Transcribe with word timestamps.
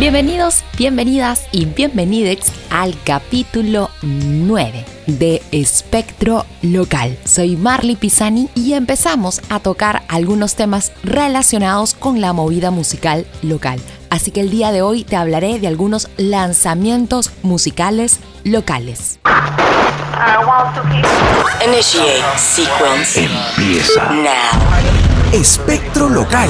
Bienvenidos, 0.00 0.64
bienvenidas 0.78 1.46
y 1.52 1.66
bienvenidex 1.66 2.50
al 2.70 2.96
capítulo 3.04 3.90
9 4.00 4.86
de 5.06 5.42
Espectro 5.52 6.46
Local. 6.62 7.18
Soy 7.26 7.54
Marley 7.58 7.96
Pisani 7.96 8.48
y 8.54 8.72
empezamos 8.72 9.42
a 9.50 9.60
tocar 9.60 10.02
algunos 10.08 10.54
temas 10.54 10.92
relacionados 11.02 11.92
con 11.92 12.22
la 12.22 12.32
movida 12.32 12.70
musical 12.70 13.26
local. 13.42 13.78
Así 14.08 14.30
que 14.30 14.40
el 14.40 14.48
día 14.48 14.72
de 14.72 14.80
hoy 14.80 15.04
te 15.04 15.16
hablaré 15.16 15.58
de 15.58 15.68
algunos 15.68 16.08
lanzamientos 16.16 17.30
musicales 17.42 18.20
locales. 18.42 19.20
Initiate 21.62 22.38
sequence. 22.38 23.28
Empieza 23.58 24.10
Now. 24.12 25.38
Espectro 25.38 26.08
Local. 26.08 26.48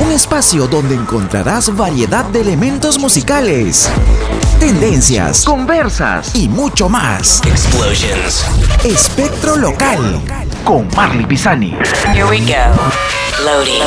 Un 0.00 0.12
espacio 0.12 0.66
donde 0.66 0.94
encontrarás 0.94 1.74
variedad 1.76 2.24
de 2.24 2.40
elementos 2.40 2.98
musicales, 2.98 3.90
tendencias, 4.58 5.44
conversas 5.44 6.34
y 6.34 6.48
mucho 6.48 6.88
más. 6.88 7.42
Explosions. 7.44 8.44
Espectro 8.82 9.56
Local 9.56 10.20
con 10.64 10.88
Marley 10.96 11.26
Pisani. 11.26 11.76
Here 12.12 12.24
we 12.24 12.38
go. 12.40 13.44
Loading. 13.44 13.80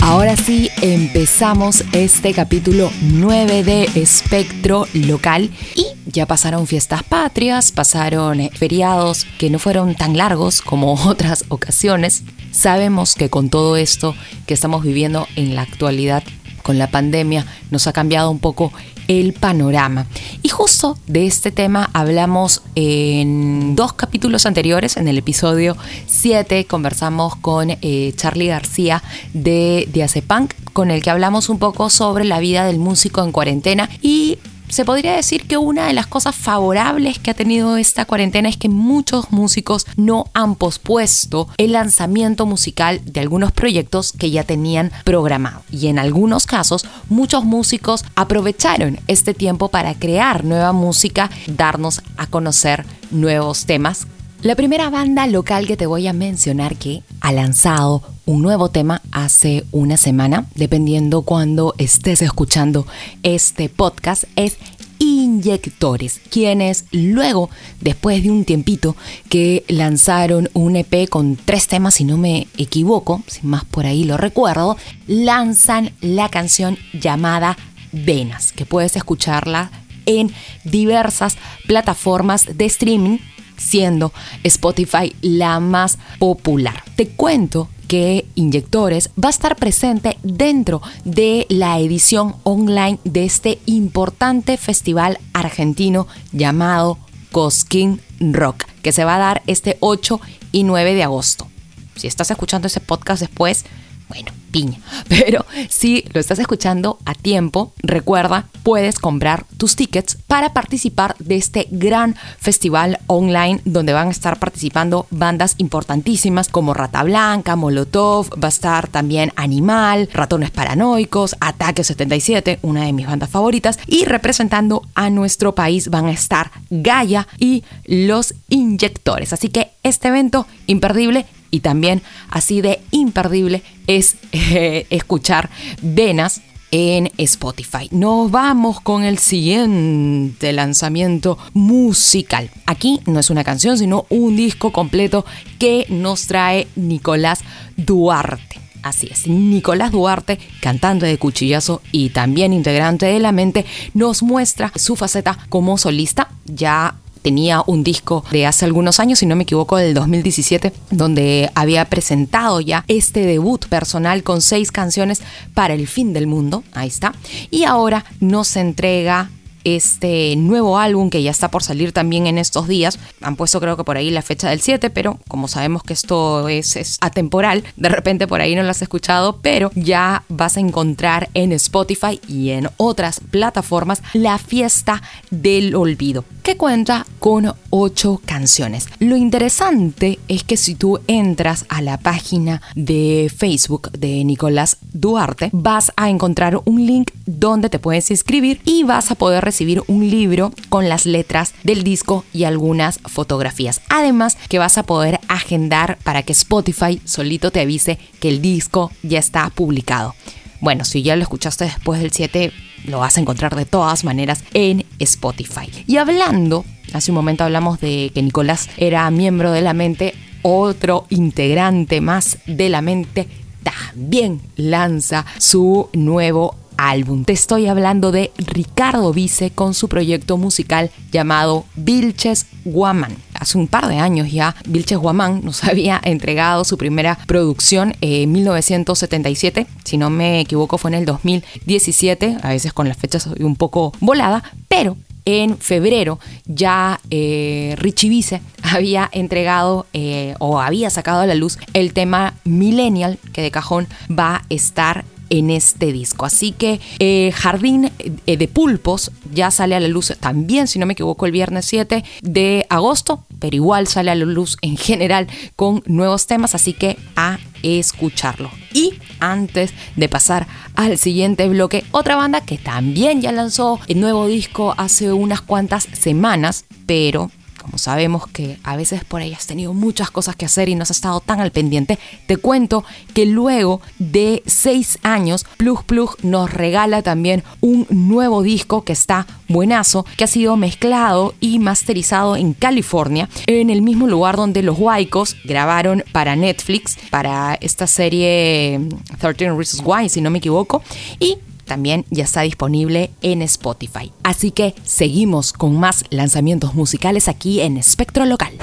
Ahora 0.00 0.36
sí, 0.36 0.70
empezamos 0.82 1.84
este 1.92 2.32
capítulo 2.32 2.90
9 3.02 3.64
de 3.64 3.90
Espectro 3.96 4.86
Local 4.94 5.50
y 5.74 5.85
ya 6.06 6.26
pasaron 6.26 6.66
fiestas 6.66 7.02
patrias, 7.02 7.72
pasaron 7.72 8.40
eh, 8.40 8.50
feriados 8.54 9.26
que 9.38 9.50
no 9.50 9.58
fueron 9.58 9.94
tan 9.94 10.16
largos 10.16 10.62
como 10.62 10.94
otras 11.06 11.44
ocasiones. 11.48 12.22
Sabemos 12.52 13.14
que 13.14 13.28
con 13.28 13.50
todo 13.50 13.76
esto 13.76 14.14
que 14.46 14.54
estamos 14.54 14.82
viviendo 14.82 15.28
en 15.36 15.54
la 15.54 15.62
actualidad 15.62 16.22
con 16.62 16.78
la 16.78 16.90
pandemia 16.90 17.46
nos 17.70 17.86
ha 17.86 17.92
cambiado 17.92 18.28
un 18.28 18.40
poco 18.40 18.72
el 19.06 19.34
panorama. 19.34 20.06
Y 20.42 20.48
justo 20.48 20.98
de 21.06 21.26
este 21.26 21.52
tema 21.52 21.90
hablamos 21.92 22.62
en 22.74 23.76
dos 23.76 23.92
capítulos 23.92 24.46
anteriores, 24.46 24.96
en 24.96 25.06
el 25.06 25.18
episodio 25.18 25.76
7 26.06 26.64
conversamos 26.64 27.36
con 27.36 27.70
eh, 27.70 28.12
Charlie 28.16 28.48
García 28.48 29.02
de 29.32 29.88
Diazepunk, 29.92 30.54
con 30.72 30.90
el 30.90 31.04
que 31.04 31.10
hablamos 31.10 31.48
un 31.48 31.60
poco 31.60 31.88
sobre 31.88 32.24
la 32.24 32.40
vida 32.40 32.64
del 32.64 32.78
músico 32.78 33.22
en 33.22 33.30
cuarentena 33.30 33.88
y 34.02 34.38
se 34.68 34.84
podría 34.84 35.14
decir 35.14 35.46
que 35.46 35.56
una 35.56 35.86
de 35.86 35.92
las 35.92 36.06
cosas 36.06 36.34
favorables 36.34 37.18
que 37.18 37.30
ha 37.30 37.34
tenido 37.34 37.76
esta 37.76 38.04
cuarentena 38.04 38.48
es 38.48 38.56
que 38.56 38.68
muchos 38.68 39.30
músicos 39.30 39.86
no 39.96 40.26
han 40.34 40.56
pospuesto 40.56 41.48
el 41.56 41.72
lanzamiento 41.72 42.46
musical 42.46 43.00
de 43.04 43.20
algunos 43.20 43.52
proyectos 43.52 44.12
que 44.12 44.30
ya 44.30 44.44
tenían 44.44 44.92
programado. 45.04 45.62
Y 45.70 45.88
en 45.88 45.98
algunos 45.98 46.46
casos, 46.46 46.84
muchos 47.08 47.44
músicos 47.44 48.04
aprovecharon 48.14 48.98
este 49.06 49.34
tiempo 49.34 49.68
para 49.68 49.94
crear 49.94 50.44
nueva 50.44 50.72
música, 50.72 51.30
darnos 51.46 52.02
a 52.16 52.26
conocer 52.26 52.84
nuevos 53.10 53.66
temas 53.66 54.06
la 54.42 54.54
primera 54.54 54.90
banda 54.90 55.26
local 55.26 55.66
que 55.66 55.76
te 55.76 55.86
voy 55.86 56.06
a 56.06 56.12
mencionar 56.12 56.76
que 56.76 57.02
ha 57.20 57.32
lanzado 57.32 58.02
un 58.26 58.42
nuevo 58.42 58.68
tema 58.68 59.02
hace 59.10 59.64
una 59.72 59.96
semana, 59.96 60.46
dependiendo 60.54 61.22
cuando 61.22 61.74
estés 61.78 62.22
escuchando 62.22 62.86
este 63.22 63.68
podcast, 63.68 64.24
es 64.36 64.58
Inyectores, 64.98 66.20
quienes 66.30 66.86
luego, 66.90 67.50
después 67.80 68.22
de 68.22 68.30
un 68.30 68.44
tiempito 68.44 68.96
que 69.28 69.64
lanzaron 69.68 70.48
un 70.54 70.76
EP 70.76 71.08
con 71.08 71.36
tres 71.36 71.66
temas, 71.66 71.94
si 71.94 72.04
no 72.04 72.16
me 72.16 72.46
equivoco, 72.56 73.22
sin 73.26 73.50
más 73.50 73.64
por 73.64 73.86
ahí 73.86 74.04
lo 74.04 74.16
recuerdo, 74.16 74.76
lanzan 75.06 75.92
la 76.00 76.28
canción 76.28 76.78
llamada 76.92 77.56
Venas, 77.92 78.52
que 78.52 78.64
puedes 78.64 78.96
escucharla 78.96 79.70
en 80.06 80.32
diversas 80.64 81.36
plataformas 81.66 82.56
de 82.56 82.64
streaming 82.64 83.18
siendo 83.56 84.12
Spotify 84.42 85.14
la 85.20 85.60
más 85.60 85.98
popular. 86.18 86.82
Te 86.96 87.08
cuento 87.08 87.68
que 87.88 88.26
Inyectores 88.34 89.10
va 89.22 89.28
a 89.28 89.30
estar 89.30 89.56
presente 89.56 90.18
dentro 90.22 90.82
de 91.04 91.46
la 91.48 91.78
edición 91.78 92.36
online 92.42 92.98
de 93.04 93.24
este 93.24 93.58
importante 93.66 94.56
festival 94.56 95.18
argentino 95.32 96.06
llamado 96.32 96.98
Cosquín 97.32 98.00
Rock, 98.20 98.64
que 98.82 98.92
se 98.92 99.04
va 99.04 99.16
a 99.16 99.20
dar 99.20 99.42
este 99.46 99.76
8 99.80 100.20
y 100.52 100.64
9 100.64 100.94
de 100.94 101.02
agosto. 101.02 101.48
Si 101.96 102.06
estás 102.06 102.30
escuchando 102.30 102.66
ese 102.66 102.80
podcast 102.80 103.20
después, 103.20 103.64
bueno, 104.08 104.32
piña. 104.50 104.78
Pero 105.08 105.44
si 105.68 106.04
lo 106.12 106.20
estás 106.20 106.38
escuchando 106.38 106.98
a 107.04 107.14
tiempo, 107.14 107.72
recuerda, 107.78 108.46
puedes 108.62 108.98
comprar 108.98 109.44
tus 109.56 109.76
tickets 109.76 110.18
para 110.26 110.52
participar 110.52 111.14
de 111.18 111.36
este 111.36 111.68
gran 111.70 112.16
festival 112.38 112.98
online 113.06 113.60
donde 113.64 113.92
van 113.92 114.08
a 114.08 114.10
estar 114.10 114.38
participando 114.38 115.06
bandas 115.10 115.54
importantísimas 115.58 116.48
como 116.48 116.74
Rata 116.74 117.02
Blanca, 117.02 117.56
Molotov, 117.56 118.30
va 118.42 118.48
a 118.48 118.48
estar 118.48 118.88
también 118.88 119.32
Animal, 119.36 120.08
Ratones 120.12 120.50
Paranoicos, 120.50 121.36
Ataque 121.40 121.84
77, 121.84 122.58
una 122.62 122.84
de 122.84 122.92
mis 122.92 123.06
bandas 123.06 123.30
favoritas, 123.30 123.78
y 123.86 124.04
representando 124.04 124.82
a 124.94 125.10
nuestro 125.10 125.54
país 125.54 125.88
van 125.88 126.06
a 126.06 126.12
estar 126.12 126.50
Gaia 126.70 127.26
y 127.38 127.64
los 127.84 128.34
Inyectores. 128.48 129.32
Así 129.32 129.48
que 129.48 129.70
este 129.82 130.08
evento 130.08 130.46
imperdible 130.66 131.26
y 131.56 131.60
también 131.60 132.02
así 132.28 132.60
de 132.60 132.82
imperdible 132.90 133.62
es 133.86 134.16
eh, 134.32 134.86
escuchar 134.90 135.48
Venas 135.80 136.42
en 136.70 137.10
Spotify. 137.16 137.88
Nos 137.92 138.30
vamos 138.30 138.82
con 138.82 139.04
el 139.04 139.16
siguiente 139.16 140.52
lanzamiento 140.52 141.38
musical. 141.54 142.50
Aquí 142.66 143.00
no 143.06 143.20
es 143.20 143.30
una 143.30 143.42
canción, 143.42 143.78
sino 143.78 144.04
un 144.10 144.36
disco 144.36 144.70
completo 144.70 145.24
que 145.58 145.86
nos 145.88 146.26
trae 146.26 146.68
Nicolás 146.76 147.40
Duarte. 147.78 148.60
Así 148.82 149.08
es, 149.10 149.26
Nicolás 149.26 149.92
Duarte, 149.92 150.38
cantante 150.60 151.06
de 151.06 151.16
Cuchillazo 151.16 151.80
y 151.90 152.10
también 152.10 152.52
integrante 152.52 153.06
de 153.06 153.18
La 153.18 153.32
Mente, 153.32 153.64
nos 153.94 154.22
muestra 154.22 154.72
su 154.76 154.94
faceta 154.94 155.38
como 155.48 155.78
solista. 155.78 156.28
Ya 156.44 156.96
tenía 157.22 157.62
un 157.66 157.82
disco 157.82 158.24
de 158.30 158.46
hace 158.46 158.64
algunos 158.64 159.00
años, 159.00 159.18
si 159.18 159.26
no 159.26 159.36
me 159.36 159.42
equivoco, 159.42 159.76
del 159.76 159.94
2017, 159.94 160.72
donde 160.90 161.50
había 161.54 161.84
presentado 161.84 162.60
ya 162.60 162.84
este 162.88 163.26
debut 163.26 163.66
personal 163.66 164.22
con 164.22 164.40
seis 164.40 164.72
canciones 164.72 165.22
para 165.54 165.74
el 165.74 165.86
fin 165.86 166.12
del 166.12 166.26
mundo. 166.26 166.64
Ahí 166.72 166.88
está. 166.88 167.14
Y 167.50 167.64
ahora 167.64 168.04
nos 168.20 168.56
entrega 168.56 169.30
este 169.66 170.36
nuevo 170.36 170.78
álbum 170.78 171.10
que 171.10 171.24
ya 171.24 171.32
está 171.32 171.50
por 171.50 171.64
salir 171.64 171.90
también 171.90 172.28
en 172.28 172.38
estos 172.38 172.68
días. 172.68 173.00
Han 173.20 173.34
puesto 173.34 173.60
creo 173.60 173.76
que 173.76 173.82
por 173.82 173.96
ahí 173.96 174.10
la 174.10 174.22
fecha 174.22 174.48
del 174.48 174.60
7, 174.60 174.90
pero 174.90 175.18
como 175.26 175.48
sabemos 175.48 175.82
que 175.82 175.92
esto 175.92 176.48
es, 176.48 176.98
atemporal, 177.00 177.64
de 177.76 177.88
repente 177.88 178.28
por 178.28 178.40
ahí 178.40 178.54
no 178.54 178.62
lo 178.62 178.70
has 178.70 178.80
escuchado, 178.80 179.40
pero 179.42 179.72
ya 179.74 180.22
vas 180.28 180.56
a 180.56 180.60
encontrar 180.60 181.28
en 181.34 181.50
Spotify 181.50 182.20
y 182.28 182.50
en 182.50 182.68
otras 182.76 183.18
plataformas 183.18 184.02
la 184.12 184.38
fiesta 184.38 185.02
del 185.32 185.74
olvido, 185.74 186.24
que 186.44 186.56
cuenta 186.56 187.04
con 187.18 187.52
ocho 187.70 188.20
canciones. 188.24 188.86
Lo 189.00 189.16
interesante 189.16 190.20
es 190.28 190.44
que 190.44 190.56
si 190.56 190.76
tú 190.76 191.00
entras 191.08 191.66
a 191.68 191.82
la 191.82 191.98
página 191.98 192.62
de 192.76 193.32
Facebook 193.36 193.90
de 193.90 194.22
Nicolás 194.24 194.76
Duarte, 194.92 195.50
vas 195.52 195.90
a 195.96 196.08
encontrar 196.08 196.60
un 196.64 196.86
link 196.86 197.10
donde 197.26 197.68
te 197.68 197.80
puedes 197.80 198.12
inscribir 198.12 198.60
y 198.64 198.84
vas 198.84 199.10
a 199.10 199.16
poder 199.16 199.44
recibir 199.44 199.55
recibir 199.56 199.82
un 199.86 200.06
libro 200.10 200.52
con 200.68 200.90
las 200.90 201.06
letras 201.06 201.54
del 201.62 201.82
disco 201.82 202.26
y 202.34 202.44
algunas 202.44 203.00
fotografías. 203.06 203.80
Además 203.88 204.36
que 204.50 204.58
vas 204.58 204.76
a 204.76 204.82
poder 204.82 205.18
agendar 205.28 205.96
para 206.04 206.22
que 206.22 206.32
Spotify 206.32 207.00
solito 207.06 207.50
te 207.50 207.60
avise 207.60 207.98
que 208.20 208.28
el 208.28 208.42
disco 208.42 208.92
ya 209.02 209.18
está 209.18 209.48
publicado. 209.48 210.14
Bueno, 210.60 210.84
si 210.84 211.02
ya 211.02 211.16
lo 211.16 211.22
escuchaste 211.22 211.64
después 211.64 212.02
del 212.02 212.12
7, 212.12 212.52
lo 212.84 212.98
vas 212.98 213.16
a 213.16 213.20
encontrar 213.22 213.56
de 213.56 213.64
todas 213.64 214.04
maneras 214.04 214.44
en 214.52 214.84
Spotify. 214.98 215.70
Y 215.86 215.96
hablando, 215.96 216.66
hace 216.92 217.10
un 217.10 217.14
momento 217.14 217.42
hablamos 217.42 217.80
de 217.80 218.10
que 218.14 218.20
Nicolás 218.20 218.68
era 218.76 219.10
miembro 219.10 219.52
de 219.52 219.62
la 219.62 219.72
mente, 219.72 220.12
otro 220.42 221.06
integrante 221.08 222.02
más 222.02 222.36
de 222.46 222.68
la 222.68 222.82
mente 222.82 223.26
también 223.62 224.42
lanza 224.54 225.24
su 225.38 225.88
nuevo 225.94 226.54
álbum. 226.76 227.24
Te 227.24 227.32
estoy 227.32 227.66
hablando 227.66 228.12
de 228.12 228.32
Ricardo 228.38 229.12
Vice 229.12 229.50
con 229.50 229.74
su 229.74 229.88
proyecto 229.88 230.36
musical 230.36 230.90
llamado 231.10 231.64
Vilches 231.74 232.46
Guaman. 232.64 233.16
Hace 233.34 233.58
un 233.58 233.68
par 233.68 233.88
de 233.88 233.98
años 233.98 234.30
ya, 234.30 234.56
Vilches 234.66 234.98
Guamán 234.98 235.42
nos 235.44 235.64
había 235.64 236.00
entregado 236.02 236.64
su 236.64 236.78
primera 236.78 237.18
producción 237.26 237.94
en 238.00 238.32
1977. 238.32 239.66
Si 239.84 239.96
no 239.96 240.10
me 240.10 240.40
equivoco, 240.40 240.78
fue 240.78 240.90
en 240.90 240.96
el 240.96 241.04
2017. 241.04 242.38
A 242.42 242.48
veces 242.50 242.72
con 242.72 242.88
las 242.88 242.96
fechas 242.96 243.24
soy 243.24 243.42
un 243.42 243.56
poco 243.56 243.92
volada, 244.00 244.42
pero 244.68 244.96
en 245.26 245.58
febrero 245.58 246.18
ya 246.46 247.00
eh, 247.10 247.74
Richie 247.78 248.08
Vice 248.08 248.40
había 248.62 249.10
entregado 249.12 249.86
eh, 249.92 250.34
o 250.38 250.60
había 250.60 250.88
sacado 250.88 251.20
a 251.20 251.26
la 251.26 251.34
luz 251.34 251.58
el 251.74 251.92
tema 251.92 252.34
Millennial, 252.44 253.18
que 253.32 253.42
de 253.42 253.50
cajón 253.50 253.88
va 254.08 254.36
a 254.36 254.42
estar 254.48 255.04
en 255.30 255.50
este 255.50 255.92
disco. 255.92 256.24
Así 256.24 256.52
que 256.52 256.80
eh, 256.98 257.32
Jardín 257.34 257.90
eh, 258.26 258.36
de 258.36 258.48
Pulpos 258.48 259.10
ya 259.32 259.50
sale 259.50 259.74
a 259.74 259.80
la 259.80 259.88
luz 259.88 260.12
también, 260.20 260.66
si 260.66 260.78
no 260.78 260.86
me 260.86 260.92
equivoco, 260.92 261.26
el 261.26 261.32
viernes 261.32 261.66
7 261.66 262.04
de 262.22 262.66
agosto, 262.68 263.24
pero 263.38 263.56
igual 263.56 263.86
sale 263.86 264.10
a 264.10 264.14
la 264.14 264.24
luz 264.24 264.56
en 264.62 264.76
general 264.76 265.26
con 265.56 265.82
nuevos 265.86 266.26
temas, 266.26 266.54
así 266.54 266.72
que 266.72 266.96
a 267.16 267.38
escucharlo. 267.62 268.50
Y 268.72 268.94
antes 269.20 269.72
de 269.96 270.08
pasar 270.08 270.46
al 270.74 270.98
siguiente 270.98 271.48
bloque, 271.48 271.84
otra 271.90 272.16
banda 272.16 272.42
que 272.42 272.58
también 272.58 273.20
ya 273.20 273.32
lanzó 273.32 273.80
el 273.88 274.00
nuevo 274.00 274.26
disco 274.26 274.74
hace 274.76 275.12
unas 275.12 275.40
cuantas 275.40 275.88
semanas, 275.92 276.64
pero 276.86 277.30
sabemos 277.76 278.26
que 278.26 278.58
a 278.62 278.76
veces 278.76 279.04
por 279.04 279.20
ahí 279.20 279.34
has 279.34 279.46
tenido 279.46 279.74
muchas 279.74 280.10
cosas 280.10 280.36
que 280.36 280.46
hacer 280.46 280.68
y 280.68 280.74
no 280.74 280.82
has 280.82 280.90
estado 280.90 281.20
tan 281.20 281.40
al 281.40 281.50
pendiente, 281.50 281.98
te 282.26 282.36
cuento 282.36 282.84
que 283.14 283.26
luego 283.26 283.80
de 283.98 284.42
seis 284.46 284.98
años, 285.02 285.44
Plug 285.56 285.84
Plug 285.84 286.16
nos 286.22 286.52
regala 286.52 287.02
también 287.02 287.42
un 287.60 287.86
nuevo 287.90 288.42
disco 288.42 288.82
que 288.82 288.92
está 288.92 289.26
buenazo, 289.48 290.04
que 290.16 290.24
ha 290.24 290.28
sido 290.28 290.56
mezclado 290.56 291.34
y 291.40 291.58
masterizado 291.58 292.36
en 292.36 292.52
California, 292.52 293.28
en 293.46 293.70
el 293.70 293.82
mismo 293.82 294.06
lugar 294.06 294.36
donde 294.36 294.62
los 294.62 294.78
Waicos 294.78 295.36
grabaron 295.44 296.04
para 296.12 296.36
Netflix, 296.36 296.96
para 297.10 297.54
esta 297.60 297.86
serie 297.86 298.80
13 299.18 299.52
Reasons 299.52 299.82
Why, 299.84 300.08
si 300.08 300.20
no 300.20 300.30
me 300.30 300.38
equivoco, 300.38 300.82
y 301.18 301.38
también 301.66 302.06
ya 302.10 302.24
está 302.24 302.42
disponible 302.42 303.10
en 303.20 303.42
Spotify. 303.42 304.12
Así 304.22 304.50
que 304.50 304.74
seguimos 304.84 305.52
con 305.52 305.78
más 305.78 306.04
lanzamientos 306.10 306.74
musicales 306.74 307.28
aquí 307.28 307.60
en 307.60 307.76
Espectro 307.76 308.24
Local. 308.24 308.54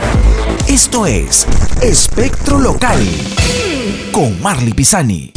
Esto 0.67 1.05
es 1.05 1.45
Espectro 1.81 2.57
Local 2.57 3.05
con 4.11 4.41
Marley 4.41 4.73
Pisani. 4.73 5.31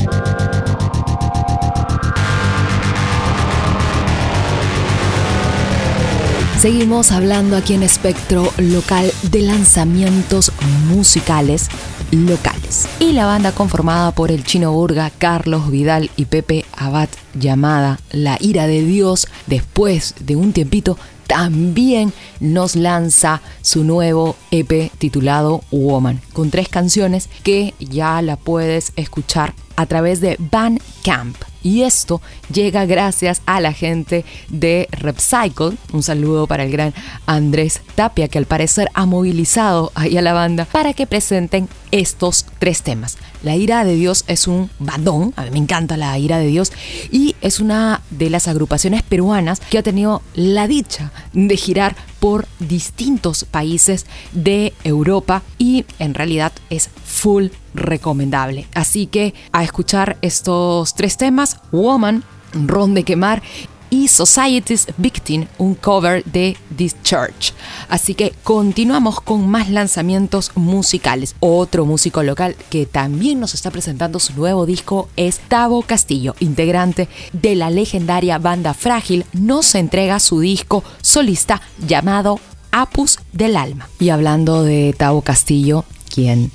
Seguimos 6.60 7.12
hablando 7.12 7.56
aquí 7.56 7.74
en 7.74 7.82
Espectro 7.82 8.50
Local 8.56 9.12
de 9.30 9.42
lanzamientos 9.42 10.52
musicales 10.88 11.68
locales. 12.10 12.88
Y 13.00 13.12
la 13.12 13.26
banda 13.26 13.52
conformada 13.52 14.12
por 14.12 14.30
el 14.30 14.44
chino 14.44 14.72
Burga, 14.72 15.10
Carlos 15.10 15.70
Vidal 15.70 16.10
y 16.16 16.26
Pepe 16.26 16.64
Abad, 16.76 17.08
llamada 17.34 17.98
La 18.10 18.38
Ira 18.40 18.66
de 18.66 18.82
Dios, 18.82 19.28
después 19.46 20.14
de 20.20 20.36
un 20.36 20.52
tiempito, 20.52 20.98
también 21.26 22.12
nos 22.40 22.76
lanza 22.76 23.42
su 23.60 23.84
nuevo 23.84 24.36
EP 24.50 24.90
titulado 24.98 25.62
Woman, 25.70 26.20
con 26.32 26.50
tres 26.50 26.68
canciones 26.68 27.28
que 27.42 27.74
ya 27.80 28.22
la 28.22 28.36
puedes 28.36 28.92
escuchar 28.96 29.54
a 29.76 29.86
través 29.86 30.20
de 30.20 30.36
Bandcamp. 30.38 31.36
Y 31.66 31.82
esto 31.82 32.22
llega 32.52 32.86
gracias 32.86 33.42
a 33.44 33.60
la 33.60 33.72
gente 33.72 34.24
de 34.48 34.86
Repcycle. 34.92 35.76
Un 35.92 36.04
saludo 36.04 36.46
para 36.46 36.62
el 36.62 36.70
gran 36.70 36.94
Andrés 37.26 37.80
Tapia, 37.96 38.28
que 38.28 38.38
al 38.38 38.46
parecer 38.46 38.88
ha 38.94 39.04
movilizado 39.04 39.90
ahí 39.96 40.16
a 40.16 40.22
la 40.22 40.32
banda 40.32 40.64
para 40.66 40.92
que 40.92 41.08
presenten 41.08 41.68
estos 41.90 42.46
tres 42.60 42.82
temas. 42.82 43.18
La 43.42 43.56
ira 43.56 43.84
de 43.84 43.96
Dios 43.96 44.24
es 44.28 44.46
un 44.46 44.70
bandón, 44.78 45.32
a 45.34 45.42
mí 45.42 45.50
me 45.50 45.58
encanta 45.58 45.96
la 45.96 46.16
ira 46.16 46.38
de 46.38 46.46
Dios, 46.46 46.72
y 47.10 47.34
es 47.40 47.58
una 47.58 48.00
de 48.10 48.30
las 48.30 48.46
agrupaciones 48.46 49.02
peruanas 49.02 49.58
que 49.58 49.78
ha 49.78 49.82
tenido 49.82 50.22
la 50.34 50.68
dicha 50.68 51.10
de 51.32 51.56
girar 51.56 51.96
por 52.20 52.46
distintos 52.60 53.44
países 53.44 54.06
de 54.30 54.72
Europa 54.84 55.42
y 55.58 55.84
en 55.98 56.14
realidad 56.14 56.52
es 56.70 56.90
full 57.04 57.48
recomendable. 57.76 58.66
Así 58.74 59.06
que 59.06 59.34
a 59.52 59.62
escuchar 59.64 60.18
estos 60.22 60.94
tres 60.94 61.16
temas, 61.16 61.60
Woman, 61.72 62.24
Ron 62.52 62.94
de 62.94 63.04
Quemar 63.04 63.42
y 63.90 64.08
Society's 64.08 64.88
Victim, 64.96 65.46
un 65.58 65.74
cover 65.74 66.24
de 66.24 66.56
This 66.76 66.96
Church. 67.02 67.52
Así 67.88 68.14
que 68.14 68.32
continuamos 68.42 69.20
con 69.20 69.48
más 69.48 69.70
lanzamientos 69.70 70.52
musicales. 70.54 71.36
Otro 71.40 71.86
músico 71.86 72.22
local 72.22 72.56
que 72.70 72.86
también 72.86 73.40
nos 73.40 73.54
está 73.54 73.70
presentando 73.70 74.18
su 74.18 74.34
nuevo 74.34 74.66
disco 74.66 75.08
es 75.16 75.38
Tavo 75.38 75.82
Castillo, 75.82 76.34
integrante 76.40 77.08
de 77.32 77.54
la 77.54 77.70
legendaria 77.70 78.38
banda 78.38 78.74
Frágil, 78.74 79.24
nos 79.32 79.74
entrega 79.74 80.18
su 80.18 80.40
disco 80.40 80.82
solista 81.00 81.62
llamado 81.86 82.40
Apus 82.72 83.18
del 83.32 83.56
Alma. 83.56 83.88
Y 84.00 84.10
hablando 84.10 84.62
de 84.62 84.94
Tavo 84.96 85.22
Castillo, 85.22 85.84
quien 86.12 86.50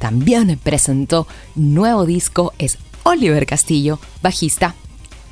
también 0.00 0.58
presentó 0.60 1.28
nuevo 1.54 2.06
disco 2.06 2.52
es 2.58 2.78
Oliver 3.04 3.46
Castillo, 3.46 4.00
bajista 4.22 4.74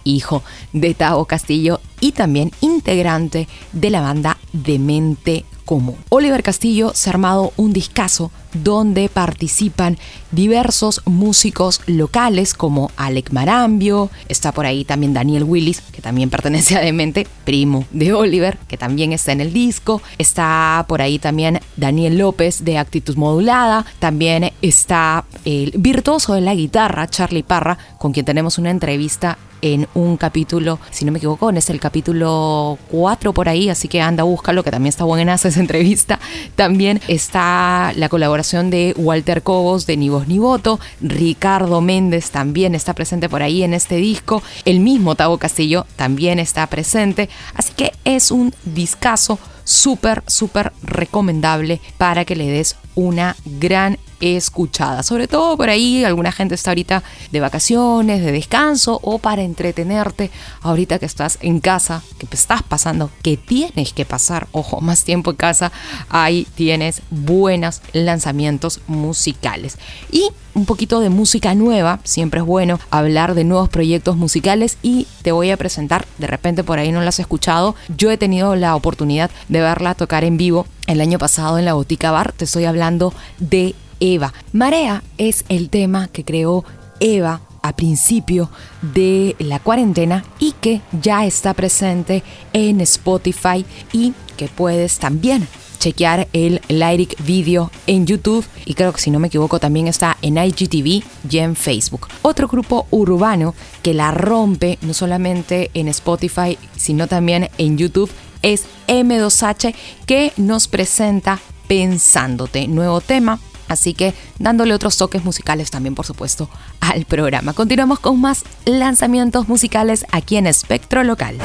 hijo 0.09 0.43
de 0.73 0.95
Tavo 0.95 1.25
Castillo 1.25 1.81
y 2.01 2.13
también 2.13 2.53
integrante 2.61 3.49
de 3.73 3.91
la 3.91 4.01
banda 4.01 4.39
Demente 4.53 5.45
Común. 5.65 5.97
Oliver 6.09 6.43
Castillo 6.43 6.93
se 6.95 7.11
ha 7.11 7.13
armado 7.13 7.53
un 7.59 7.75
discazo 7.75 8.31
donde 8.55 9.11
participan 9.11 9.99
diversos 10.31 11.03
músicos 11.05 11.83
locales 11.87 12.55
como 12.55 12.91
Alec 12.97 13.33
Marambio, 13.33 14.11
está 14.31 14.53
por 14.53 14.65
ahí 14.65 14.87
también 14.87 15.13
Daniel 15.13 15.45
Willis, 15.45 15.83
que 15.93 16.01
también 16.01 16.31
pertenece 16.31 16.77
a 16.77 16.81
Demente, 16.81 17.27
primo 17.45 17.85
de 17.91 18.15
Oliver, 18.15 18.57
que 18.67 18.79
también 18.79 19.13
está 19.13 19.33
en 19.33 19.43
el 19.43 19.53
disco, 19.53 20.01
está 20.17 20.87
por 20.89 21.03
ahí 21.03 21.19
también 21.19 21.61
Daniel 21.77 22.17
López 22.17 22.65
de 22.65 22.79
Actitud 22.79 23.17
Modulada, 23.17 23.85
también 23.99 24.53
está 24.63 25.27
el 25.45 25.73
virtuoso 25.77 26.33
de 26.33 26.41
la 26.41 26.55
guitarra, 26.55 27.09
Charlie 27.09 27.43
Parra, 27.43 27.77
con 27.99 28.13
quien 28.13 28.25
tenemos 28.25 28.57
una 28.57 28.71
entrevista 28.71 29.37
en 29.63 29.89
un 29.95 30.17
capítulo, 30.17 30.79
si 30.91 31.05
no 31.05 31.13
me 31.13 31.19
equivoco, 31.19 31.51
es 31.51 31.71
el 31.71 31.81
capítulo 31.81 32.79
4 32.91 33.33
por 33.33 33.49
ahí, 33.49 33.69
así 33.69 33.89
que 33.89 34.01
anda, 34.01 34.23
búscalo, 34.23 34.63
que 34.63 34.71
también 34.71 34.91
está 34.91 35.05
buena 35.05 35.35
esa 35.35 35.49
entrevista. 35.61 36.19
También 36.57 37.01
está 37.09 37.93
la 37.97 38.09
colaboración 38.09 38.71
de 38.71 38.95
Walter 38.97 39.43
Cobos 39.43 39.87
de 39.87 39.97
Ni 39.97 40.09
Voz 40.09 40.29
Ni 40.29 40.39
Voto, 40.39 40.79
Ricardo 41.01 41.81
Méndez 41.81 42.31
también 42.31 42.75
está 42.75 42.95
presente 42.95 43.29
por 43.29 43.43
ahí 43.43 43.63
en 43.63 43.75
este 43.75 43.97
disco, 43.97 44.43
el 44.65 44.81
mismo 44.81 45.15
Tavo 45.15 45.39
Castillo 45.39 45.87
también 45.97 46.39
está 46.39 46.67
presente, 46.67 47.29
así 47.55 47.73
que 47.75 47.93
es 48.05 48.31
un 48.31 48.55
discazo 48.65 49.39
súper, 49.65 50.23
súper 50.27 50.73
recomendable 50.83 51.81
para 51.99 52.25
que 52.25 52.37
le 52.37 52.47
des 52.47 52.77
una 52.95 53.37
gran 53.45 53.99
escuchada. 54.21 55.03
Sobre 55.03 55.29
todo 55.29 55.57
por 55.57 55.71
ahí, 55.71 56.05
alguna 56.05 56.33
gente 56.33 56.55
está 56.55 56.71
ahorita 56.71 57.03
de 57.31 57.41
vacaciones, 57.41 58.23
de 58.23 58.33
descanso 58.33 59.01
o 59.03 59.19
para 59.19 59.43
entretenerte 59.43 60.31
ahorita 60.63 60.99
que 60.99 61.07
estás 61.07 61.39
en 61.41 61.61
casa, 61.61 62.03
que 62.19 62.27
estás 62.31 62.63
pasando, 62.63 63.11
que 63.23 63.37
tienes 63.37 63.93
que 63.93 64.05
pasar, 64.05 64.49
ojo, 64.53 64.81
más 64.81 65.05
tiempo 65.05 65.31
en 65.31 65.37
casa, 65.37 65.73
ahí 66.09 66.47
tienes 66.55 67.03
buenos 67.11 67.83
lanzamientos 67.93 68.81
musicales. 68.87 69.79
Y 70.11 70.31
un 70.55 70.67
poquito 70.67 71.01
de 71.01 71.09
música 71.09 71.55
nueva, 71.55 72.01
siempre 72.05 72.41
es 72.41 72.47
bueno 72.47 72.81
hablar 72.91 73.35
de 73.35 73.45
nuevos 73.45 73.69
proyectos 73.69 74.17
musicales 74.17 74.77
y 74.83 75.07
te 75.23 75.33
voy 75.33 75.51
a 75.51 75.57
presentar, 75.57 76.07
de 76.19 76.27
repente 76.27 76.65
por 76.65 76.79
ahí 76.79 76.91
no 76.91 77.01
lo 77.01 77.09
has 77.09 77.21
escuchado, 77.21 77.77
yo 77.97 78.11
he 78.11 78.19
tenido 78.19 78.57
la 78.57 78.75
oportunidad 78.75 79.31
de 79.49 79.61
verla 79.61 79.95
tocar 79.95 80.25
en 80.25 80.37
vivo 80.37 80.67
el 80.87 81.01
año 81.01 81.19
pasado 81.19 81.59
en 81.59 81.65
la 81.65 81.75
Botica 81.75 82.11
Bar, 82.11 82.33
te 82.33 82.45
estoy 82.45 82.65
hablando 82.65 83.13
de 83.39 83.75
Eva. 84.01 84.33
Marea 84.53 85.03
es 85.19 85.45
el 85.49 85.71
tema 85.71 86.09
que 86.09 86.25
creó 86.25 86.65
Eva 87.01 87.41
a 87.63 87.75
principio 87.75 88.51
de 88.81 89.37
la 89.39 89.59
cuarentena 89.59 90.25
y 90.39 90.53
que 90.53 90.81
ya 91.03 91.27
está 91.27 91.55
presente 91.55 92.23
en 92.53 92.81
Spotify 92.81 93.65
y 93.93 94.15
que 94.37 94.49
puedes 94.49 94.99
también 94.99 95.47
chequear 95.79 96.29
el 96.33 96.61
lyric 96.69 97.23
video 97.25 97.71
en 97.87 98.07
YouTube 98.07 98.45
y 98.65 98.75
creo 98.75 98.93
que 98.93 99.01
si 99.01 99.11
no 99.11 99.21
me 99.21 99.29
equivoco 99.29 99.61
también 99.61 99.87
está 99.87 100.17
en 100.23 100.37
IGTV 100.37 101.05
y 101.31 101.39
en 101.39 101.57
Facebook. 101.57 102.09
Otro 102.23 102.49
grupo 102.49 102.87
urbano 102.91 103.55
que 103.83 103.95
la 103.95 104.11
rompe 104.11 104.79
no 104.83 104.95
solamente 104.95 105.71
en 105.75 105.89
Spotify 105.89 106.59
sino 106.77 107.07
también 107.07 107.49
en 107.59 107.79
YouTube 107.79 108.11
es 108.43 108.67
M2H 108.87 109.75
que 110.07 110.33
nos 110.37 110.69
presenta 110.69 111.39
Pensándote, 111.69 112.67
nuevo 112.67 113.03
tema 113.03 113.39
Así 113.69 113.95
que 113.95 114.15
dándole 114.39 114.75
otros 114.75 114.97
toques 114.97 115.25
musicales 115.25 115.71
también, 115.71 115.95
por 115.95 116.07
supuesto, 116.07 116.49
al 116.81 117.05
programa. 117.05 117.53
Continuamos 117.53 118.01
con 118.01 118.21
más 118.21 118.45
lanzamientos 118.65 119.49
musicales 119.49 120.05
aquí 120.11 120.37
en 120.37 120.47
Espectro 120.47 121.05
Local. 121.05 121.37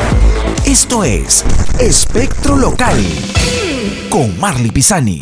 Esto 0.66 1.04
es 1.04 1.44
Espectro 1.80 2.56
Local 2.56 3.04
con 4.10 4.40
Marley 4.40 4.72
Pisani. 4.72 5.22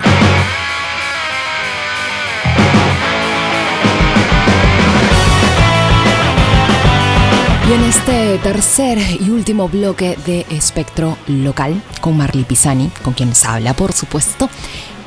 Y 7.67 7.73
en 7.73 7.83
este 7.83 8.37
tercer 8.39 8.97
y 9.21 9.29
último 9.29 9.69
bloque 9.69 10.17
de 10.25 10.45
Espectro 10.49 11.17
Local, 11.27 11.81
con 12.01 12.17
Marley 12.17 12.43
Pisani, 12.43 12.91
con 13.01 13.13
quien 13.13 13.29
les 13.29 13.45
habla, 13.45 13.73
por 13.73 13.93
supuesto, 13.93 14.49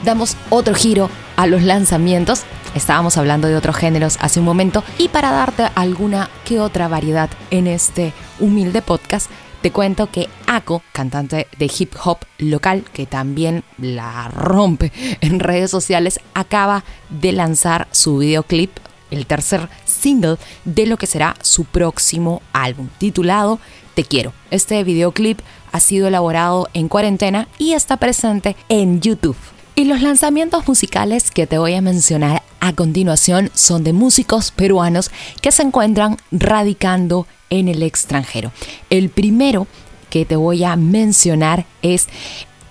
damos 0.05 0.37
otro 0.51 0.75
giro 0.75 1.11
a 1.37 1.47
los 1.47 1.63
lanzamientos. 1.63 2.43
Estábamos 2.75 3.17
hablando 3.17 3.49
de 3.49 3.57
otros 3.57 3.77
géneros 3.77 4.19
hace 4.21 4.41
un 4.41 4.47
momento 4.47 4.85
y 4.99 5.09
para 5.09 5.31
darte 5.31 5.69
alguna 5.75 6.29
que 6.45 6.61
otra 6.61 6.89
variedad 6.89 7.31
en 7.51 7.67
este 7.67 8.13
humilde 8.39 8.83
podcast, 8.83 9.31
te 9.63 9.71
cuento 9.71 10.11
que 10.11 10.29
Ako, 10.47 10.83
cantante 10.93 11.47
de 11.59 11.71
hip 11.79 11.95
hop 12.05 12.19
local, 12.37 12.85
que 12.93 13.07
también 13.07 13.65
la 13.79 14.29
rompe 14.29 14.93
en 15.23 15.41
redes 15.41 15.71
sociales, 15.71 16.21
acaba 16.35 16.85
de 17.09 17.33
lanzar 17.33 17.89
su 17.91 18.19
videoclip, 18.19 18.71
el 19.11 19.25
tercer 19.25 19.71
single 19.87 20.37
de 20.67 20.87
lo 20.87 20.99
que 20.99 21.07
será 21.07 21.37
su 21.41 21.65
próximo 21.65 22.43
álbum, 22.53 22.89
titulado 22.99 23.59
Te 23.95 24.05
quiero. 24.05 24.35
Este 24.51 24.85
videoclip 24.85 25.41
ha 25.73 25.81
sido 25.81 26.09
elaborado 26.09 26.69
en 26.75 26.89
cuarentena 26.89 27.49
y 27.57 27.73
está 27.73 27.97
presente 27.97 28.57
en 28.69 29.01
YouTube. 29.01 29.37
Y 29.77 29.87
los 29.87 30.03
lanzamientos 30.03 30.69
musicales 30.69 31.33
que 31.33 31.49
te 31.49 31.59
voy 31.59 31.75
a 31.75 31.81
mencionar 31.81 32.43
a 32.61 32.73
continuación 32.75 33.51
son 33.55 33.83
de 33.83 33.93
músicos 33.93 34.53
peruanos 34.53 35.11
que 35.43 35.51
se 35.51 35.63
encuentran 35.63 36.17
radicando 36.31 37.27
en 37.51 37.67
el 37.67 37.83
extranjero. 37.83 38.53
El 38.89 39.11
primero 39.11 39.67
que 40.11 40.25
te 40.25 40.37
voy 40.37 40.63
a 40.63 40.77
mencionar 40.77 41.67
es 41.83 42.09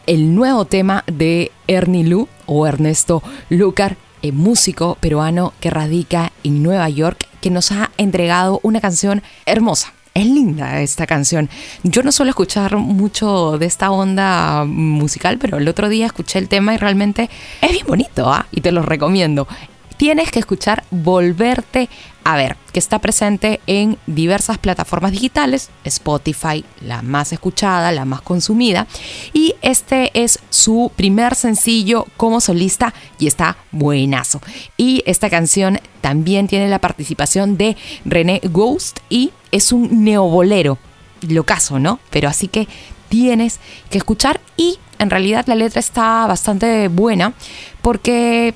el 0.07 0.33
nuevo 0.33 0.63
tema 0.63 1.03
de 1.07 1.51
Ernie 1.67 2.05
Lu 2.05 2.29
o 2.45 2.65
Ernesto 2.67 3.21
Lucar, 3.49 3.97
el 4.21 4.31
músico 4.31 4.97
peruano 5.01 5.53
que 5.59 5.69
radica 5.69 6.31
en 6.45 6.63
Nueva 6.63 6.87
York, 6.87 7.27
que 7.41 7.49
nos 7.49 7.73
ha 7.73 7.91
entregado 7.97 8.61
una 8.63 8.79
canción 8.79 9.21
hermosa. 9.45 9.91
Es 10.13 10.25
linda 10.27 10.81
esta 10.81 11.07
canción. 11.07 11.49
Yo 11.81 12.03
no 12.03 12.11
suelo 12.11 12.29
escuchar 12.29 12.77
mucho 12.77 13.57
de 13.57 13.65
esta 13.65 13.89
onda 13.89 14.63
musical, 14.65 15.39
pero 15.39 15.57
el 15.57 15.67
otro 15.67 15.89
día 15.89 16.05
escuché 16.05 16.37
el 16.37 16.49
tema 16.49 16.75
y 16.75 16.77
realmente 16.77 17.29
es 17.61 17.71
bien 17.71 17.87
bonito, 17.87 18.31
¿ah? 18.31 18.45
Y 18.51 18.61
te 18.61 18.71
lo 18.71 18.83
recomiendo 18.83 19.47
tienes 20.03 20.31
que 20.31 20.39
escuchar 20.39 20.83
Volverte 20.91 21.87
a 22.23 22.35
ver, 22.37 22.57
que 22.71 22.79
está 22.79 22.99
presente 22.99 23.59
en 23.67 23.97
diversas 24.07 24.57
plataformas 24.57 25.11
digitales, 25.11 25.69
Spotify, 25.83 26.63
la 26.81 27.01
más 27.01 27.33
escuchada, 27.33 27.91
la 27.91 28.05
más 28.05 28.21
consumida, 28.21 28.87
y 29.33 29.55
este 29.61 30.11
es 30.13 30.39
su 30.49 30.91
primer 30.95 31.35
sencillo 31.35 32.05
como 32.17 32.39
solista 32.39 32.93
y 33.19 33.27
está 33.27 33.57
buenazo. 33.71 34.41
Y 34.77 35.03
esta 35.05 35.29
canción 35.29 35.79
también 36.01 36.47
tiene 36.47 36.69
la 36.69 36.79
participación 36.79 37.57
de 37.57 37.75
René 38.05 38.41
Ghost 38.43 38.99
y 39.09 39.31
es 39.51 39.71
un 39.71 40.03
neobolero, 40.03 40.77
lo 41.27 41.43
caso, 41.43 41.79
¿no? 41.79 41.99
Pero 42.09 42.29
así 42.29 42.47
que 42.47 42.67
tienes 43.09 43.59
que 43.89 43.97
escuchar 43.97 44.39
y 44.57 44.79
en 44.97 45.09
realidad 45.09 45.45
la 45.47 45.55
letra 45.55 45.79
está 45.79 46.25
bastante 46.25 46.87
buena 46.87 47.33
porque 47.81 48.53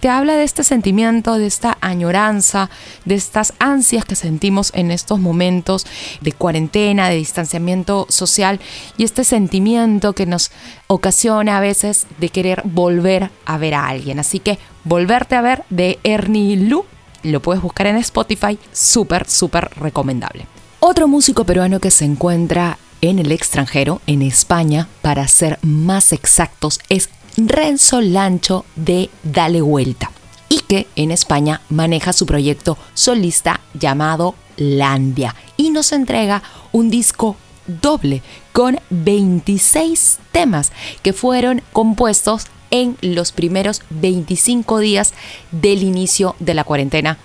te 0.00 0.08
habla 0.08 0.34
de 0.34 0.44
este 0.44 0.64
sentimiento, 0.64 1.38
de 1.38 1.46
esta 1.46 1.76
añoranza, 1.80 2.70
de 3.04 3.14
estas 3.14 3.52
ansias 3.58 4.04
que 4.04 4.16
sentimos 4.16 4.72
en 4.74 4.90
estos 4.90 5.20
momentos 5.20 5.86
de 6.22 6.32
cuarentena, 6.32 7.08
de 7.08 7.16
distanciamiento 7.16 8.06
social 8.08 8.60
y 8.96 9.04
este 9.04 9.24
sentimiento 9.24 10.14
que 10.14 10.26
nos 10.26 10.50
ocasiona 10.86 11.58
a 11.58 11.60
veces 11.60 12.06
de 12.18 12.30
querer 12.30 12.62
volver 12.64 13.30
a 13.44 13.58
ver 13.58 13.74
a 13.74 13.86
alguien. 13.86 14.18
Así 14.18 14.40
que 14.40 14.58
volverte 14.84 15.36
a 15.36 15.42
ver 15.42 15.64
de 15.68 15.98
Ernie 16.02 16.56
Lu, 16.56 16.84
lo 17.22 17.40
puedes 17.40 17.62
buscar 17.62 17.86
en 17.86 17.96
Spotify, 17.96 18.58
súper, 18.72 19.28
súper 19.28 19.70
recomendable. 19.76 20.46
Otro 20.80 21.08
músico 21.08 21.44
peruano 21.44 21.78
que 21.78 21.90
se 21.90 22.06
encuentra 22.06 22.78
en 23.02 23.18
el 23.18 23.32
extranjero, 23.32 24.00
en 24.06 24.22
España, 24.22 24.88
para 25.02 25.28
ser 25.28 25.58
más 25.62 26.12
exactos, 26.12 26.80
es 26.88 27.10
Renzo 27.36 28.00
Lancho 28.00 28.64
de 28.76 29.10
Dale 29.22 29.60
Vuelta 29.60 30.10
y 30.48 30.60
que 30.60 30.88
en 30.96 31.10
España 31.10 31.60
maneja 31.68 32.12
su 32.12 32.26
proyecto 32.26 32.76
solista 32.94 33.60
llamado 33.74 34.34
Landia 34.56 35.34
y 35.56 35.70
nos 35.70 35.92
entrega 35.92 36.42
un 36.72 36.90
disco 36.90 37.36
doble 37.66 38.22
con 38.52 38.80
26 38.90 40.18
temas 40.32 40.72
que 41.02 41.12
fueron 41.12 41.62
compuestos 41.72 42.46
en 42.70 42.96
los 43.00 43.32
primeros 43.32 43.82
25 43.90 44.78
días 44.78 45.14
del 45.50 45.82
inicio 45.82 46.36
de 46.40 46.54
la 46.54 46.64
cuarentena 46.64 47.18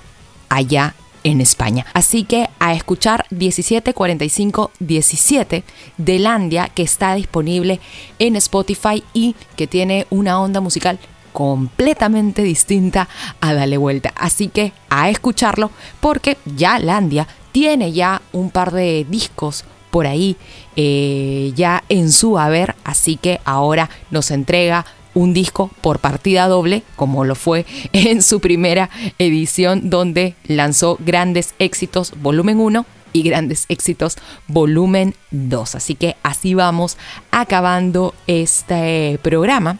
allá 0.49 0.95
en 1.25 1.41
España. 1.41 1.85
Así 1.93 2.23
que 2.23 2.49
a 2.59 2.73
escuchar 2.73 3.25
174517 3.31 5.65
de 5.97 6.19
Landia 6.19 6.69
que 6.69 6.83
está 6.83 7.15
disponible 7.15 7.81
en 8.19 8.37
Spotify 8.37 9.03
y 9.13 9.35
que 9.57 9.67
tiene 9.67 10.07
una 10.11 10.39
onda 10.39 10.61
musical 10.61 10.97
completamente 11.33 12.41
distinta 12.43 13.09
a 13.41 13.53
Dale 13.53 13.75
Vuelta. 13.77 14.13
Así 14.15 14.47
que 14.47 14.71
a 14.89 15.09
escucharlo 15.09 15.71
porque 15.99 16.37
ya 16.45 16.79
Landia 16.79 17.27
tiene 17.51 17.91
ya 17.91 18.21
un 18.31 18.49
par 18.51 18.71
de 18.71 19.05
discos 19.09 19.65
por 19.89 20.07
ahí 20.07 20.37
eh, 20.75 21.53
ya 21.55 21.83
en 21.89 22.11
su 22.11 22.37
haber, 22.37 22.75
así 22.83 23.17
que 23.17 23.41
ahora 23.45 23.89
nos 24.11 24.29
entrega 24.29 24.85
un 25.15 25.33
disco 25.33 25.71
por 25.81 25.97
partida 25.97 26.47
doble, 26.47 26.83
como 26.95 27.25
lo 27.25 27.33
fue 27.33 27.65
en 27.93 28.21
su 28.21 28.39
primera 28.39 28.91
edición, 29.17 29.89
donde 29.89 30.35
lanzó 30.45 30.97
Grandes 30.99 31.55
Éxitos 31.57 32.13
Volumen 32.21 32.59
1 32.59 32.85
y 33.13 33.23
Grandes 33.23 33.65
Éxitos 33.69 34.17
Volumen 34.47 35.15
2. 35.31 35.75
Así 35.75 35.95
que 35.95 36.17
así 36.21 36.53
vamos 36.53 36.97
acabando 37.31 38.13
este 38.27 39.19
programa. 39.23 39.79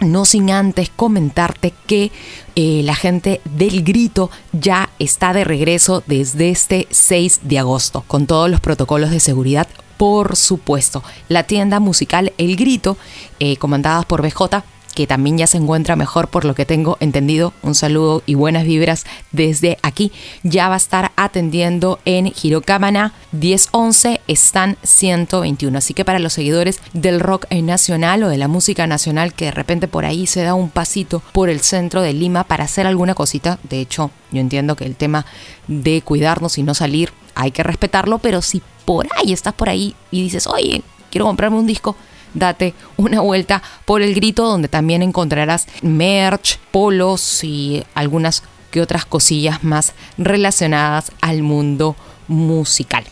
No 0.00 0.24
sin 0.24 0.52
antes 0.52 0.90
comentarte 0.94 1.74
que 1.88 2.12
eh, 2.54 2.82
la 2.84 2.94
gente 2.94 3.40
del 3.44 3.82
grito 3.82 4.30
ya 4.52 4.90
está 5.00 5.32
de 5.32 5.42
regreso 5.42 6.04
desde 6.06 6.50
este 6.50 6.86
6 6.88 7.40
de 7.42 7.58
agosto, 7.58 8.04
con 8.06 8.28
todos 8.28 8.48
los 8.48 8.60
protocolos 8.60 9.10
de 9.10 9.18
seguridad 9.18 9.66
por 9.98 10.36
supuesto. 10.36 11.04
La 11.28 11.42
tienda 11.42 11.80
musical 11.80 12.32
El 12.38 12.56
Grito, 12.56 12.96
eh, 13.40 13.56
comandada 13.58 14.02
por 14.02 14.22
BJ, 14.22 14.64
que 14.98 15.06
también 15.06 15.38
ya 15.38 15.46
se 15.46 15.58
encuentra 15.58 15.94
mejor 15.94 16.26
por 16.26 16.44
lo 16.44 16.56
que 16.56 16.66
tengo 16.66 16.96
entendido. 16.98 17.52
Un 17.62 17.76
saludo 17.76 18.24
y 18.26 18.34
buenas 18.34 18.64
vibras 18.64 19.04
desde 19.30 19.78
aquí. 19.82 20.10
Ya 20.42 20.68
va 20.68 20.74
a 20.74 20.78
estar 20.78 21.12
atendiendo 21.14 22.00
en 22.04 22.32
Girocámana 22.32 23.12
1011, 23.30 24.20
están 24.26 24.76
121. 24.82 25.78
Así 25.78 25.94
que 25.94 26.04
para 26.04 26.18
los 26.18 26.32
seguidores 26.32 26.80
del 26.94 27.20
rock 27.20 27.46
nacional 27.52 28.24
o 28.24 28.28
de 28.28 28.38
la 28.38 28.48
música 28.48 28.88
nacional 28.88 29.34
que 29.34 29.44
de 29.44 29.50
repente 29.52 29.86
por 29.86 30.04
ahí 30.04 30.26
se 30.26 30.42
da 30.42 30.54
un 30.54 30.68
pasito 30.68 31.22
por 31.32 31.48
el 31.48 31.60
centro 31.60 32.02
de 32.02 32.12
Lima 32.12 32.42
para 32.42 32.64
hacer 32.64 32.88
alguna 32.88 33.14
cosita, 33.14 33.60
de 33.68 33.80
hecho 33.80 34.10
yo 34.32 34.40
entiendo 34.40 34.74
que 34.74 34.84
el 34.84 34.96
tema 34.96 35.26
de 35.68 36.02
cuidarnos 36.02 36.58
y 36.58 36.64
no 36.64 36.74
salir 36.74 37.12
hay 37.36 37.52
que 37.52 37.62
respetarlo, 37.62 38.18
pero 38.18 38.42
si 38.42 38.62
por 38.88 39.06
ahí 39.18 39.34
estás 39.34 39.52
por 39.52 39.68
ahí 39.68 39.94
y 40.10 40.22
dices, 40.22 40.46
oye, 40.46 40.80
quiero 41.10 41.26
comprarme 41.26 41.58
un 41.58 41.66
disco, 41.66 41.94
date 42.32 42.72
una 42.96 43.20
vuelta 43.20 43.62
por 43.84 44.00
el 44.00 44.14
grito 44.14 44.46
donde 44.46 44.68
también 44.68 45.02
encontrarás 45.02 45.66
merch, 45.82 46.58
polos 46.72 47.44
y 47.44 47.84
algunas 47.94 48.44
que 48.70 48.80
otras 48.80 49.04
cosillas 49.04 49.62
más 49.62 49.92
relacionadas 50.16 51.12
al 51.20 51.42
mundo 51.42 51.96
musical. 52.28 53.04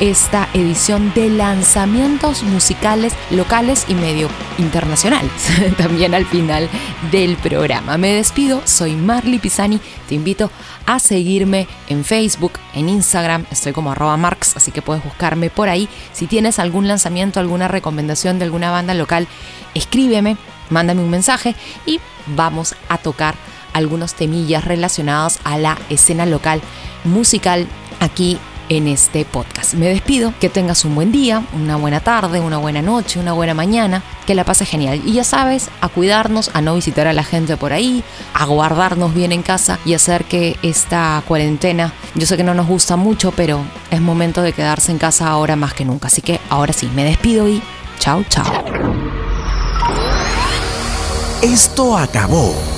Esta 0.00 0.48
edición 0.54 1.12
de 1.14 1.28
lanzamientos 1.28 2.42
musicales 2.42 3.12
locales 3.30 3.84
y 3.88 3.94
medio 3.94 4.28
internacionales. 4.58 5.30
También 5.76 6.14
al 6.14 6.26
final 6.26 6.68
del 7.12 7.36
programa. 7.36 7.98
Me 7.98 8.14
despido, 8.14 8.62
soy 8.64 8.94
Marley 8.94 9.38
Pisani. 9.38 9.80
Te 10.08 10.14
invito 10.14 10.50
a 10.86 10.98
seguirme 10.98 11.68
en 11.88 12.04
Facebook, 12.04 12.52
en 12.74 12.88
Instagram. 12.88 13.44
Estoy 13.50 13.72
como 13.72 13.92
arroba 13.92 14.16
marx, 14.16 14.56
así 14.56 14.70
que 14.70 14.82
puedes 14.82 15.04
buscarme 15.04 15.50
por 15.50 15.68
ahí. 15.68 15.88
Si 16.12 16.26
tienes 16.26 16.58
algún 16.58 16.88
lanzamiento, 16.88 17.40
alguna 17.40 17.68
recomendación 17.68 18.38
de 18.38 18.46
alguna 18.46 18.70
banda 18.70 18.94
local, 18.94 19.28
escríbeme, 19.74 20.36
mándame 20.70 21.02
un 21.02 21.10
mensaje 21.10 21.54
y 21.86 22.00
vamos 22.26 22.74
a 22.88 22.98
tocar 22.98 23.34
algunos 23.72 24.14
temillas 24.14 24.64
relacionados 24.64 25.38
a 25.44 25.58
la 25.58 25.78
escena 25.90 26.26
local 26.26 26.60
musical 27.04 27.66
aquí 28.00 28.38
en 28.68 28.88
este 28.88 29.24
podcast. 29.24 29.74
Me 29.74 29.86
despido, 29.86 30.32
que 30.40 30.48
tengas 30.48 30.84
un 30.84 30.94
buen 30.94 31.12
día, 31.12 31.42
una 31.54 31.76
buena 31.76 32.00
tarde, 32.00 32.40
una 32.40 32.58
buena 32.58 32.82
noche, 32.82 33.20
una 33.20 33.32
buena 33.32 33.54
mañana, 33.54 34.02
que 34.26 34.34
la 34.34 34.44
pases 34.44 34.68
genial. 34.68 35.02
Y 35.04 35.12
ya 35.12 35.24
sabes, 35.24 35.70
a 35.80 35.88
cuidarnos, 35.88 36.50
a 36.54 36.60
no 36.60 36.74
visitar 36.74 37.06
a 37.06 37.12
la 37.12 37.24
gente 37.24 37.56
por 37.56 37.72
ahí, 37.72 38.02
a 38.34 38.44
guardarnos 38.44 39.14
bien 39.14 39.32
en 39.32 39.42
casa 39.42 39.78
y 39.84 39.94
hacer 39.94 40.24
que 40.24 40.56
esta 40.62 41.22
cuarentena, 41.26 41.92
yo 42.14 42.26
sé 42.26 42.36
que 42.36 42.44
no 42.44 42.54
nos 42.54 42.66
gusta 42.66 42.96
mucho, 42.96 43.32
pero 43.32 43.64
es 43.90 44.00
momento 44.00 44.42
de 44.42 44.52
quedarse 44.52 44.92
en 44.92 44.98
casa 44.98 45.28
ahora 45.28 45.56
más 45.56 45.74
que 45.74 45.84
nunca. 45.84 46.08
Así 46.08 46.22
que 46.22 46.40
ahora 46.50 46.72
sí, 46.72 46.90
me 46.94 47.04
despido 47.04 47.48
y 47.48 47.62
chao, 47.98 48.24
chao. 48.28 48.64
Esto 51.42 51.96
acabó. 51.96 52.77